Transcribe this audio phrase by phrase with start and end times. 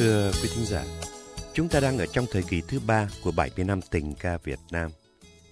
[0.00, 0.84] Thưa quý thính giả,
[1.54, 4.58] chúng ta đang ở trong thời kỳ thứ ba của 70 năm tình ca Việt
[4.70, 4.90] Nam,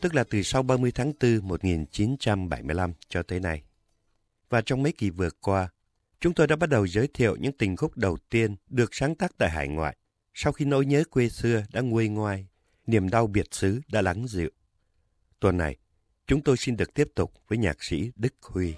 [0.00, 3.62] tức là từ sau 30 tháng 4 1975 cho tới nay.
[4.50, 5.68] Và trong mấy kỳ vừa qua,
[6.20, 9.32] chúng tôi đã bắt đầu giới thiệu những tình khúc đầu tiên được sáng tác
[9.38, 9.96] tại hải ngoại,
[10.34, 12.46] sau khi nỗi nhớ quê xưa đã nguôi ngoai,
[12.86, 14.50] niềm đau biệt xứ đã lắng dịu.
[15.40, 15.76] Tuần này,
[16.26, 18.74] chúng tôi xin được tiếp tục với nhạc sĩ Đức Huy.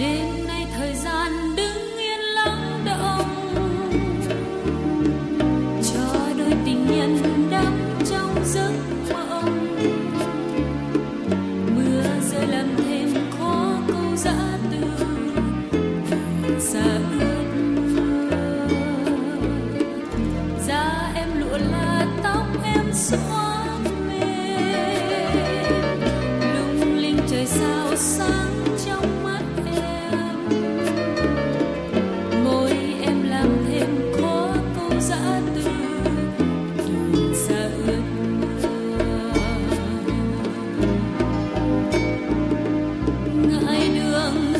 [0.00, 0.39] Been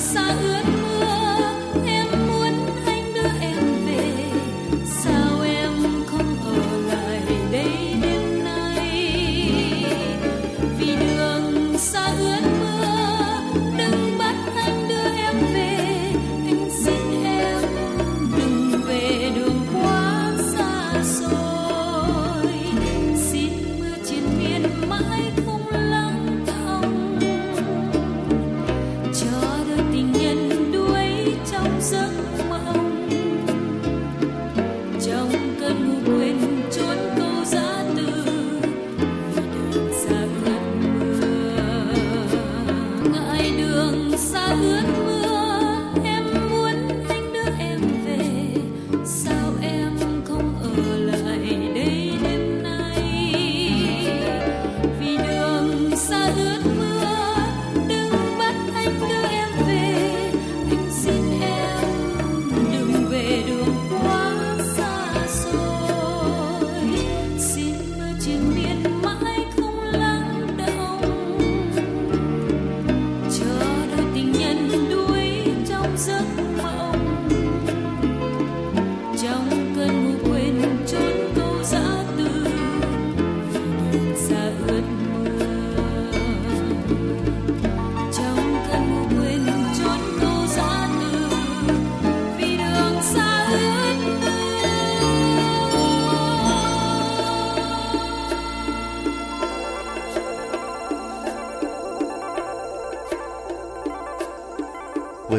[0.01, 0.80] 伤痕。
[43.61, 45.20] đường xa ướt mưa.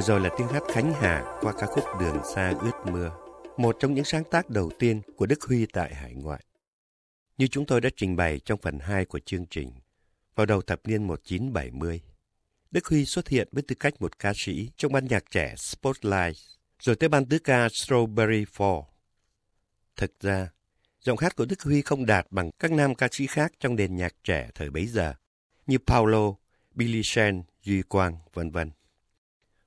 [0.02, 3.12] Vừa rồi là tiếng hát Khánh Hà qua ca khúc Đường xa ướt mưa,
[3.58, 6.44] một trong những sáng tác đầu tiên của Đức Huy tại hải ngoại.
[7.38, 9.72] Như chúng tôi đã trình bày trong phần 2 của chương trình,
[10.36, 12.02] vào đầu thập niên 1970,
[12.72, 16.38] Đức Huy xuất hiện với tư cách một ca sĩ trong ban nhạc trẻ Spotlight,
[16.80, 18.84] rồi tới ban tứ ca Strawberry Fall.
[19.96, 20.50] Thực ra,
[21.02, 23.96] giọng hát của Đức Huy không đạt bằng các nam ca sĩ khác trong nền
[23.96, 25.14] nhạc trẻ thời bấy giờ,
[25.68, 26.34] như Paulo,
[26.72, 28.72] Billy Shen, Duy Quang, vân vân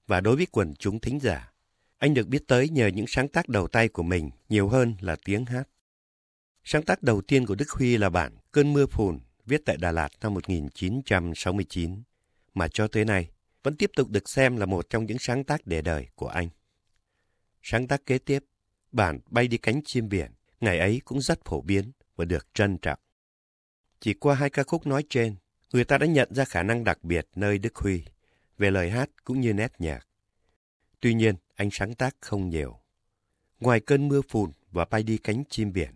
[0.06, 1.53] và đối với quần chúng thính giả.
[1.98, 5.16] Anh được biết tới nhờ những sáng tác đầu tay của mình nhiều hơn là
[5.25, 5.69] tiếng hát.
[6.65, 9.93] Sáng tác đầu tiên của Đức Huy là bản Cơn mưa phùn viết tại Đà
[9.93, 12.03] Lạt năm 1969,
[12.54, 13.31] mà cho tới nay
[13.62, 16.48] vẫn tiếp tục được xem là một trong những sáng tác để đời của anh.
[17.62, 18.44] Sáng tác kế tiếp,
[18.93, 22.78] bản Bay đi cánh chim biển, ngày ấy cũng rất phổ biến và được trân
[22.78, 22.98] trọng.
[24.00, 25.37] Chỉ qua hai ca khúc nói trên,
[25.72, 28.04] người ta đã nhận ra khả năng đặc biệt nơi Đức Huy
[28.59, 30.06] về lời hát cũng như nét nhạc.
[31.00, 32.81] Tuy nhiên, anh sáng tác không nhiều.
[33.61, 35.94] Ngoài cơn mưa phùn và bay đi cánh chim biển,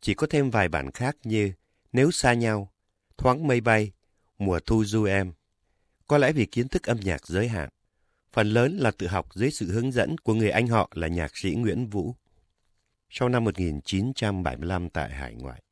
[0.00, 1.52] chỉ có thêm vài bản khác như
[1.92, 2.72] Nếu xa nhau,
[3.16, 3.92] Thoáng mây bay,
[4.38, 5.32] Mùa thu du em.
[6.06, 7.68] Có lẽ vì kiến thức âm nhạc giới hạn,
[8.32, 11.36] phần lớn là tự học dưới sự hướng dẫn của người anh họ là nhạc
[11.36, 12.14] sĩ Nguyễn Vũ.
[13.10, 15.62] Sau năm 1975 tại hải ngoại,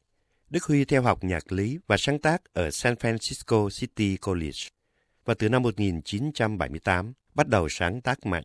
[0.50, 4.58] Đức Huy theo học nhạc lý và sáng tác ở San Francisco City College
[5.28, 8.44] và từ năm 1978 bắt đầu sáng tác mạnh.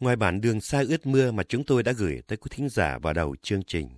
[0.00, 2.98] Ngoài bản Đường xa ướt mưa mà chúng tôi đã gửi tới quý thính giả
[2.98, 3.88] vào đầu chương trình,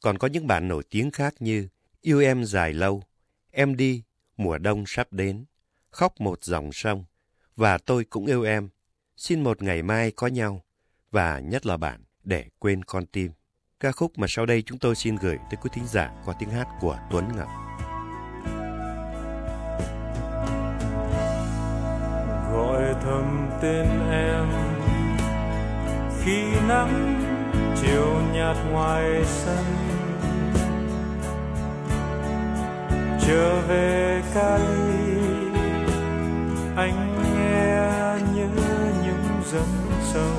[0.00, 1.68] còn có những bản nổi tiếng khác như
[2.00, 3.02] Yêu em dài lâu,
[3.50, 4.02] Em đi,
[4.36, 5.44] Mùa đông sắp đến,
[5.90, 7.04] Khóc một dòng sông,
[7.56, 8.68] và Tôi cũng yêu em,
[9.16, 10.64] Xin một ngày mai có nhau,
[11.10, 13.32] và nhất là bản Để quên con tim.
[13.80, 16.50] Ca khúc mà sau đây chúng tôi xin gửi tới quý thính giả qua tiếng
[16.50, 17.63] hát của Tuấn Ngọc.
[22.94, 24.46] Gọi thầm tên em.
[26.24, 27.20] Khi nắng
[27.82, 29.64] chiều nhạt ngoài sân,
[33.26, 35.18] trở về Cali
[36.76, 37.90] anh nghe
[38.34, 38.48] nhớ
[39.04, 39.66] những giấc
[40.02, 40.36] sâu.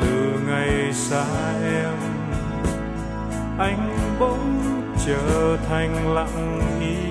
[0.00, 1.24] Từ ngày xa
[1.62, 1.94] em,
[3.58, 4.62] anh bỗng
[5.06, 7.07] trở thành lặng im.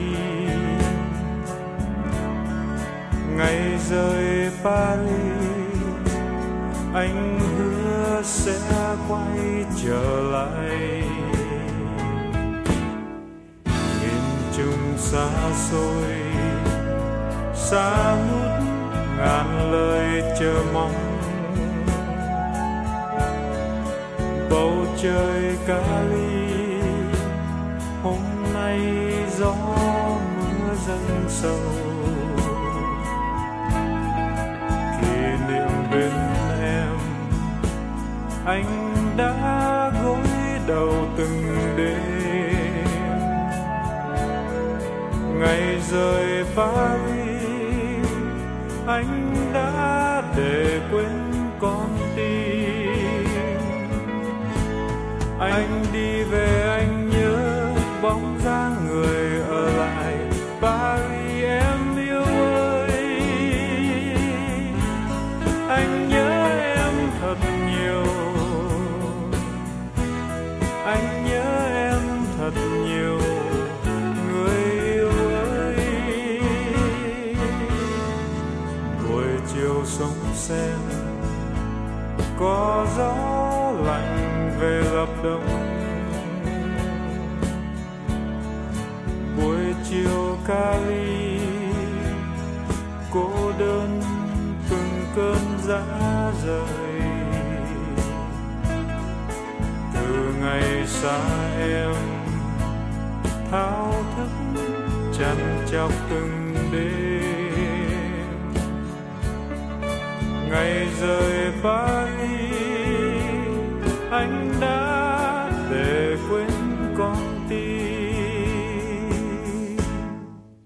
[3.38, 6.12] Ngày rời Paris,
[6.94, 8.60] anh hứa sẽ
[9.10, 11.04] quay trở lại.
[15.00, 16.04] Xa xôi,
[17.54, 18.52] xa ngút
[19.18, 20.94] ngàn lời chờ mong.
[24.50, 26.82] Bầu trời Cali
[28.04, 28.20] hôm
[28.54, 28.80] nay
[29.38, 29.54] gió
[30.40, 31.87] mưa dâng sâu
[38.48, 40.28] anh đã gối
[40.68, 41.44] đầu từng
[41.78, 42.86] đêm.
[45.40, 47.00] Ngày rời vai
[48.88, 53.28] anh đã để quên con tim.
[55.40, 57.70] Anh đi về, anh nhớ
[58.02, 60.27] bóng dáng người ở lại.
[82.40, 83.16] Có gió
[83.86, 85.48] lạnh về lập đông
[89.38, 91.40] buổi chiều Cali
[93.14, 94.02] cô đơn
[94.70, 95.84] từng cơn giá
[96.46, 97.02] rời.
[99.94, 101.20] Từ ngày xa
[101.60, 101.96] em,
[103.52, 104.30] thao thức
[105.20, 107.18] chăn chọc từng đêm.
[110.50, 112.07] Ngày rời Paris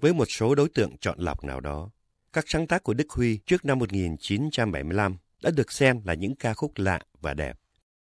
[0.01, 1.89] Với một số đối tượng chọn lọc nào đó,
[2.33, 6.53] các sáng tác của Đức Huy trước năm 1975 đã được xem là những ca
[6.53, 7.59] khúc lạ và đẹp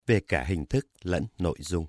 [0.07, 1.87] về cả hình thức lẫn nội dung.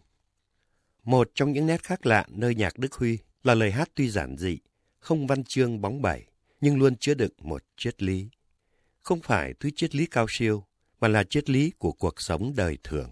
[1.04, 4.38] Một trong những nét khác lạ nơi nhạc Đức Huy là lời hát tuy giản
[4.38, 4.60] dị,
[5.00, 6.26] không văn chương bóng bẩy,
[6.62, 8.30] nhưng luôn chứa đựng một triết lý
[9.10, 10.64] không phải thứ triết lý cao siêu,
[11.00, 13.12] mà là triết lý của cuộc sống đời thường.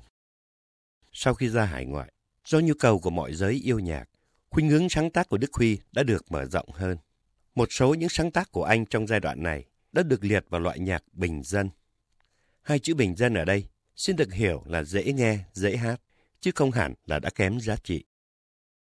[1.14, 2.14] Sau khi ra hải ngoại,
[2.46, 4.10] do nhu cầu của mọi giới yêu nhạc,
[4.58, 6.98] khuynh hướng sáng tác của Đức Huy đã được mở rộng hơn.
[7.56, 10.62] Một số những sáng tác của anh trong giai đoạn này đã được liệt vào
[10.62, 11.70] loại nhạc bình dân.
[12.62, 13.66] Hai chữ bình dân ở đây
[13.96, 16.02] xin được hiểu là dễ nghe, dễ hát,
[16.40, 18.04] chứ không hẳn là đã kém giá trị.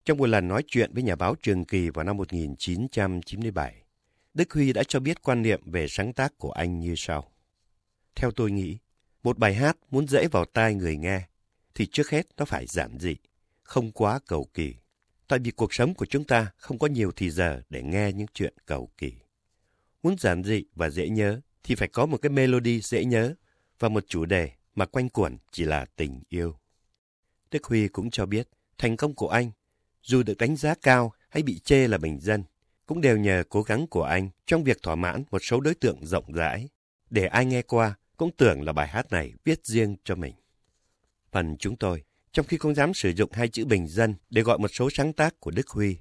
[0.06, 3.84] Trong một lần nói chuyện với nhà báo Trường Kỳ vào năm 1997,
[4.34, 7.32] Đức Huy đã cho biết quan niệm về sáng tác của anh như sau.
[8.16, 8.78] Theo tôi nghĩ,
[9.24, 11.22] một bài hát muốn dễ vào tai người nghe,
[11.76, 13.16] thì trước hết nó phải giản dị,
[13.64, 14.76] không quá cầu kỳ.
[15.28, 18.28] Tại vì cuộc sống của chúng ta không có nhiều thì giờ để nghe những
[18.34, 19.14] chuyện cầu kỳ.
[20.04, 23.36] Muốn giản dị và dễ nhớ thì phải có một cái melody dễ nhớ
[23.80, 26.58] và một chủ đề mà quanh quẩn chỉ là tình yêu.
[27.52, 29.52] Đức Huy cũng cho biết thành công của anh,
[30.02, 32.44] dù được đánh giá cao hay bị chê là bình dân,
[32.86, 36.06] cũng đều nhờ cố gắng của anh trong việc thỏa mãn một số đối tượng
[36.06, 36.70] rộng rãi,
[37.10, 40.34] để ai nghe qua cũng tưởng là bài hát này viết riêng cho mình.
[41.32, 42.04] Phần chúng tôi,
[42.36, 45.14] trong khi không dám sử dụng hai chữ bình dân để gọi một số sáng
[45.14, 45.98] tác của Đức Huy,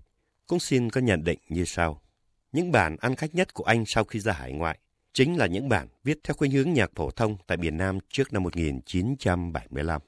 [0.47, 2.03] cũng xin có nhận định như sau.
[2.53, 4.79] Những bản ăn khách nhất của anh sau khi ra hải ngoại
[5.12, 8.33] chính là những bản viết theo khuynh hướng nhạc phổ thông tại miền Nam trước
[8.33, 10.00] năm 1975.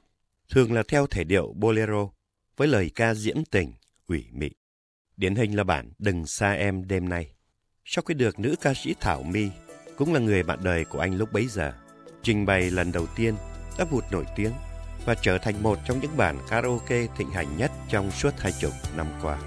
[0.51, 2.09] Thường là theo thể điệu bolero,
[2.57, 3.73] với lời ca diễm tình,
[4.07, 4.51] ủy mị.
[5.17, 7.31] Điển hình là bản Đừng xa em đêm nay.
[7.85, 9.49] Sau khi được nữ ca sĩ Thảo My,
[9.97, 11.73] cũng là người bạn đời của anh lúc bấy giờ,
[12.23, 13.35] trình bày lần đầu tiên
[13.79, 14.53] đã vụt nổi tiếng
[15.07, 18.73] và trở thành một trong những bản karaoke thịnh hành nhất trong suốt hai chục
[18.97, 19.39] năm qua.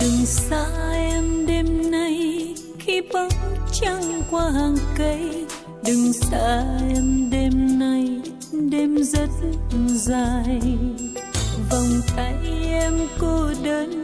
[0.00, 5.46] Đừng xa em đêm nay khi bóng trăng qua hàng cây
[5.86, 6.64] Đừng xa
[6.94, 8.20] em đêm nay,
[8.52, 9.30] đêm rất
[9.86, 10.60] dài
[11.70, 12.34] vòng tay
[12.68, 14.03] em cô đơn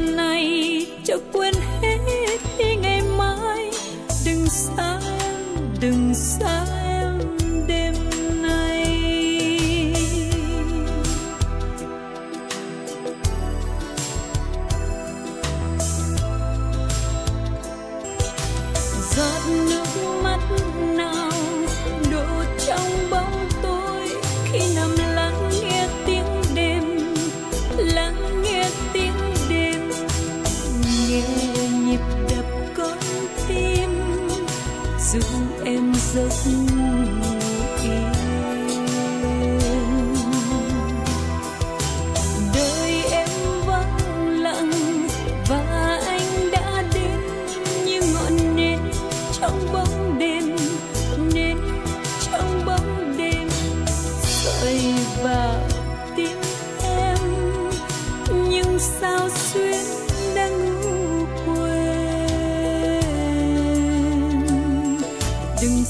[65.61, 65.83] đừng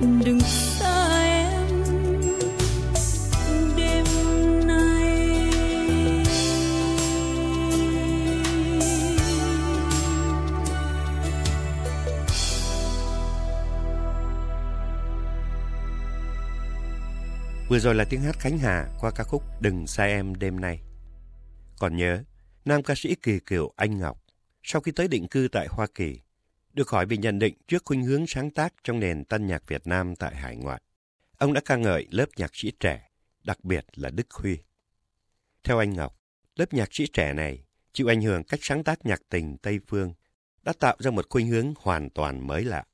[0.00, 0.08] Vừa
[17.78, 20.80] rồi là tiếng hát Khánh Hà qua ca khúc Đừng xa em đêm nay.
[21.78, 22.22] Còn nhớ,
[22.64, 24.18] nam ca sĩ kỳ cựu Anh Ngọc,
[24.62, 26.20] sau khi tới định cư tại Hoa Kỳ,
[26.76, 29.86] được hỏi về nhận định trước khuynh hướng sáng tác trong nền tân nhạc Việt
[29.86, 30.82] Nam tại hải ngoại.
[31.38, 33.10] Ông đã ca ngợi lớp nhạc sĩ trẻ,
[33.44, 34.58] đặc biệt là Đức Huy.
[35.64, 36.20] Theo anh Ngọc,
[36.56, 40.14] lớp nhạc sĩ trẻ này chịu ảnh hưởng cách sáng tác nhạc tình Tây Phương,
[40.62, 42.84] đã tạo ra một khuynh hướng hoàn toàn mới lạ.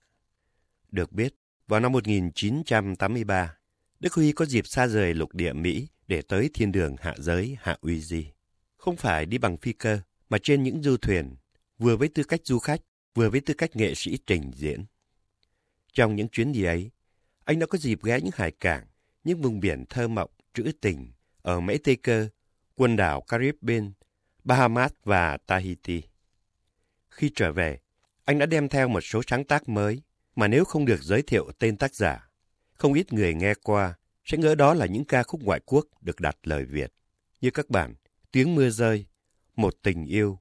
[0.91, 1.35] Được biết,
[1.67, 3.57] vào năm 1983,
[4.01, 7.57] Đức Huy có dịp xa rời lục địa Mỹ để tới thiên đường hạ giới
[7.61, 8.33] Hạ Uy Di.
[8.77, 11.37] Không phải đi bằng phi cơ, mà trên những du thuyền,
[11.79, 12.81] vừa với tư cách du khách,
[13.15, 14.85] vừa với tư cách nghệ sĩ trình diễn.
[15.93, 16.91] Trong những chuyến đi ấy,
[17.45, 18.87] anh đã có dịp ghé những hải cảng,
[19.25, 22.29] những vùng biển thơ mộng, trữ tình ở Mễ Tây Cơ,
[22.75, 23.93] quần đảo Caribbean,
[24.45, 26.03] Bahamas và Tahiti.
[27.11, 27.79] Khi trở về,
[28.25, 30.03] anh đã đem theo một số sáng tác mới
[30.37, 32.29] mà nếu không được giới thiệu tên tác giả,
[32.75, 36.21] không ít người nghe qua sẽ ngỡ đó là những ca khúc ngoại quốc được
[36.21, 36.93] đặt lời Việt.
[37.41, 37.95] Như các bản
[38.33, 39.07] Tiếng mưa rơi,
[39.57, 40.39] Một tình yêu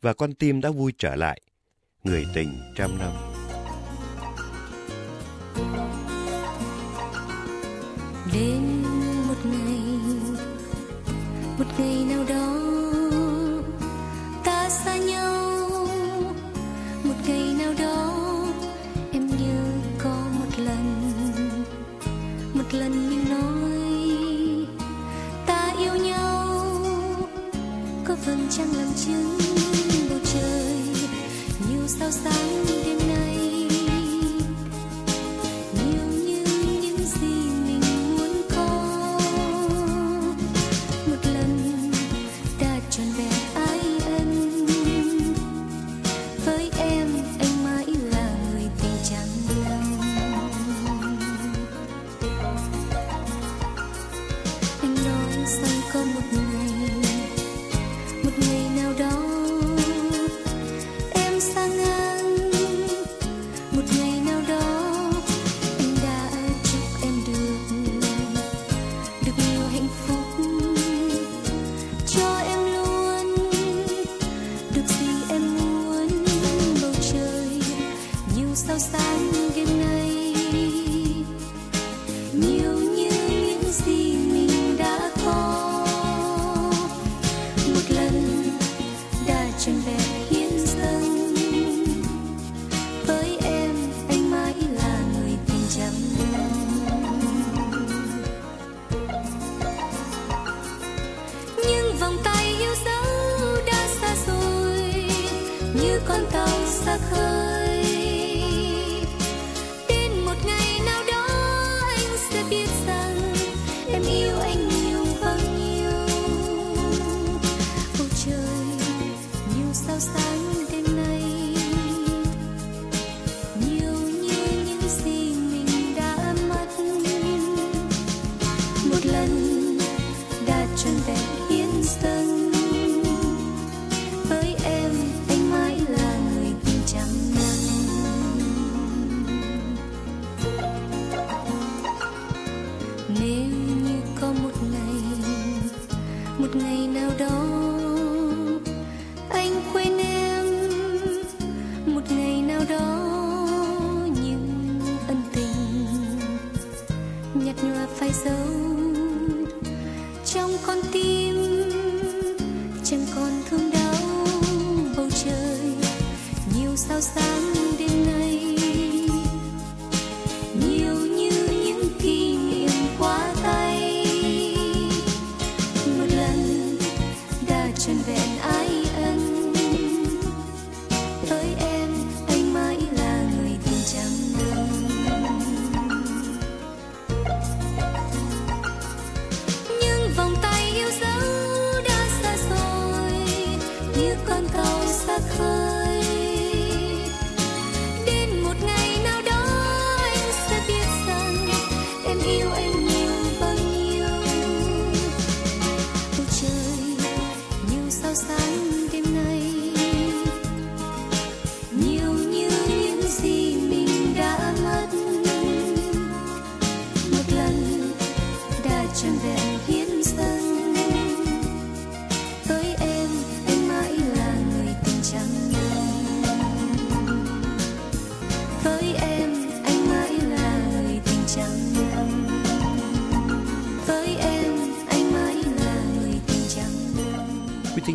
[0.00, 1.40] và Con tim đã vui trở lại,
[2.04, 3.10] Người tình trăm năm.
[8.32, 8.61] Đêm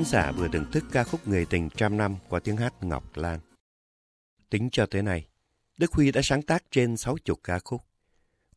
[0.07, 3.39] giả vừa thưởng thức ca khúc Người tình trăm năm qua tiếng hát Ngọc Lan.
[4.49, 5.27] Tính cho tới nay,
[5.77, 7.81] Đức Huy đã sáng tác trên 60 ca khúc.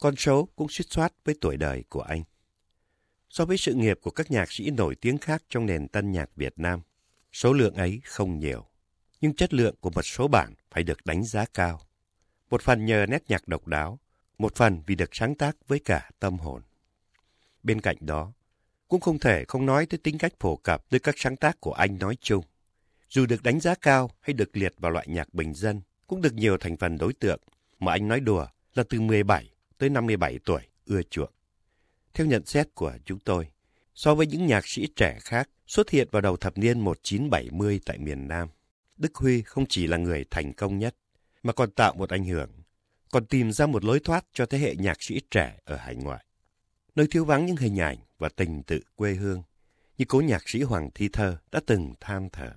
[0.01, 2.23] Con số cũng suýt soát với tuổi đời của anh.
[3.31, 6.31] So với sự nghiệp của các nhạc sĩ nổi tiếng khác trong nền tân nhạc
[6.37, 6.81] Việt Nam,
[7.33, 8.67] số lượng ấy không nhiều.
[9.21, 11.81] Nhưng chất lượng của một số bản phải được đánh giá cao.
[12.51, 13.99] Một phần nhờ nét nhạc độc đáo,
[14.39, 16.63] một phần vì được sáng tác với cả tâm hồn.
[17.63, 18.33] Bên cạnh đó,
[18.91, 21.73] cũng không thể không nói tới tính cách phổ cập tới các sáng tác của
[21.73, 22.45] anh nói chung.
[23.09, 26.35] Dù được đánh giá cao hay được liệt vào loại nhạc bình dân, cũng được
[26.35, 27.41] nhiều thành phần đối tượng
[27.79, 31.31] mà anh nói đùa là từ 17 tới 57 tuổi ưa chuộng.
[32.15, 33.49] Theo nhận xét của chúng tôi,
[33.95, 37.99] so với những nhạc sĩ trẻ khác xuất hiện vào đầu thập niên 1970 tại
[37.99, 38.49] miền Nam,
[38.97, 40.97] Đức Huy không chỉ là người thành công nhất,
[41.43, 42.51] mà còn tạo một ảnh hưởng,
[43.11, 46.25] còn tìm ra một lối thoát cho thế hệ nhạc sĩ trẻ ở hải ngoại
[46.97, 49.43] nơi thiếu vắng những hình ảnh và tình tự quê hương,
[49.99, 52.53] như cố nhạc sĩ Hoàng Thi Thơ đã từng than thở.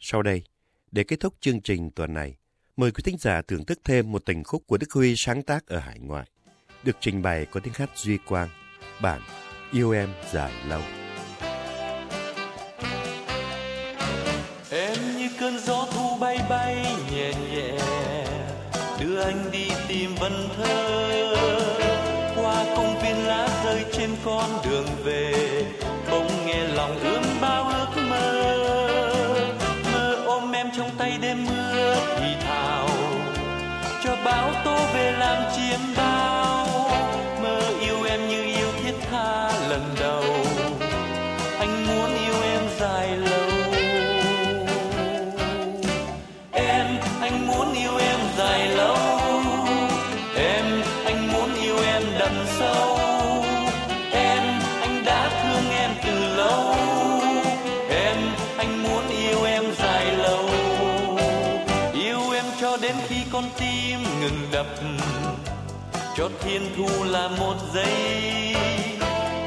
[0.00, 0.42] Sau đây,
[0.90, 2.36] để kết thúc chương trình tuần này,
[2.76, 5.66] mời quý thính giả thưởng thức thêm một tình khúc của Đức Huy sáng tác
[5.66, 6.26] ở hải ngoại,
[6.82, 8.48] được trình bày có tiếng hát Duy Quang,
[9.02, 9.22] bản
[9.72, 10.82] Yêu Em Dài Lâu.
[14.70, 17.78] Em như cơn gió thu bay bay nhẹ nhẹ,
[19.00, 20.85] đưa anh đi tìm vần thơ
[34.66, 36.66] tô về làm chiếm bao.
[37.42, 40.24] Mơ yêu em như yêu thiết tha lần đầu.
[41.58, 43.48] Anh muốn yêu em dài lâu.
[46.52, 46.86] Em,
[47.20, 48.96] anh muốn yêu em dài lâu.
[50.36, 50.64] Em,
[51.04, 52.98] anh muốn yêu em đậm sâu.
[54.12, 54.42] Em,
[54.80, 56.74] anh đã thương em từ lâu.
[57.90, 58.16] Em,
[58.58, 60.50] anh muốn yêu em dài lâu.
[61.92, 64.66] Yêu em cho đến khi con tim ngừng đập.
[66.16, 67.94] Cho thiên thu là một giây.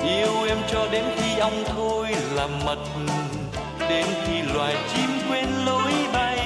[0.04, 2.78] Yêu em cho đến khi ong thôi là mật.
[3.90, 6.40] Đến khi loài chim quên lối bay.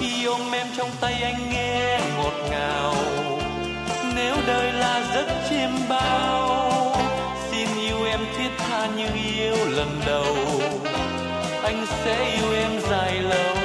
[0.00, 2.94] Khi ôm em trong tay anh nghe ngọt ngào.
[4.14, 6.96] Nếu đời là giấc chiêm bao,
[7.50, 10.36] xin yêu em thiết tha như yêu lần đầu.
[11.62, 13.59] Anh sẽ yêu em dài lâu.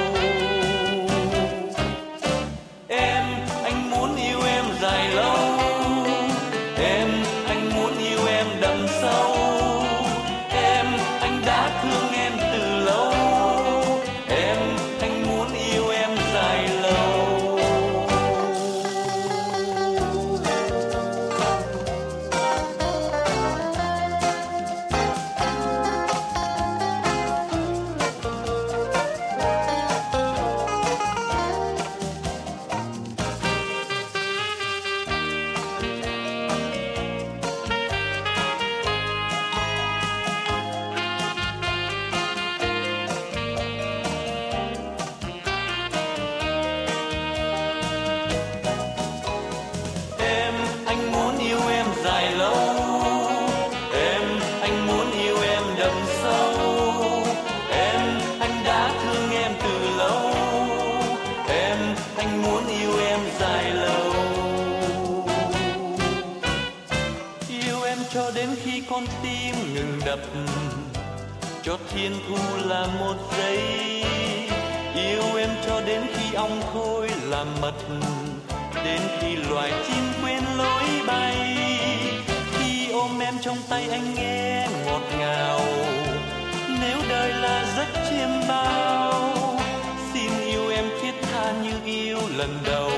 [59.16, 60.20] Thương em từ lâu.
[61.48, 61.78] Em,
[62.16, 64.12] anh muốn yêu em dài lâu.
[67.48, 70.18] Yêu em cho đến khi con tim ngừng đập.
[71.62, 73.58] Cho thiên thu là một giây.
[74.94, 77.74] Yêu em cho đến khi ong khôi là mật.
[78.84, 81.56] Đến khi loài chim quên lối bay.
[82.58, 85.60] Khi ôm em trong tay anh nghe ngọt ngào
[87.16, 89.58] đời là rất chiêm bao.
[90.12, 92.90] Xin yêu em thiết tha như yêu lần đầu.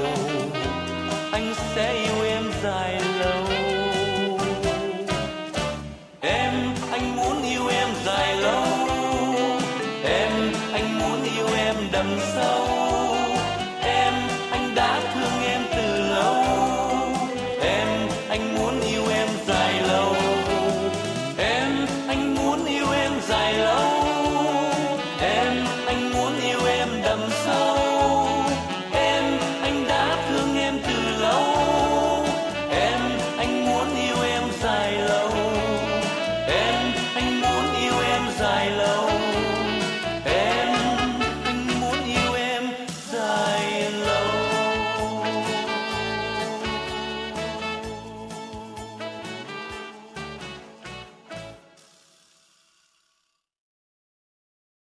[1.33, 3.45] Anh sẽ yêu em dài lâu.
[6.21, 6.53] Em,
[6.91, 8.65] anh muốn yêu em dài lâu.
[10.05, 10.33] Em,
[10.73, 12.68] anh muốn yêu em đậm sâu.